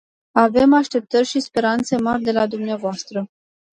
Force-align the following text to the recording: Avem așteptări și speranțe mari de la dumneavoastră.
Avem 0.37 0.73
așteptări 0.73 1.25
și 1.25 1.39
speranțe 1.39 1.97
mari 1.97 2.21
de 2.23 2.31
la 2.31 2.47
dumneavoastră. 2.47 3.29